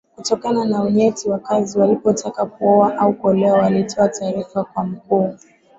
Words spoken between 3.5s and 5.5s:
walitoa taarifa kwa mkuu